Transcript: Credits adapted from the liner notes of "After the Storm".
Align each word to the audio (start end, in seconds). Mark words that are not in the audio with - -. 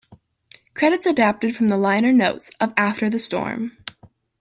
Credits 0.73 1.05
adapted 1.05 1.55
from 1.55 1.67
the 1.67 1.77
liner 1.77 2.11
notes 2.11 2.49
of 2.59 2.73
"After 2.75 3.07
the 3.07 3.19
Storm". 3.19 3.77